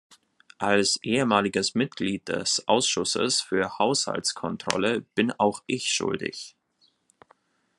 Als 0.57 0.97
ehemaliges 1.03 1.75
Mitglied 1.75 2.27
des 2.27 2.67
Ausschusses 2.67 3.39
für 3.39 3.77
Haushaltskontrolle 3.77 5.01
bin 5.01 5.31
auch 5.33 5.61
ich 5.67 5.91
schuldig. 5.91 6.55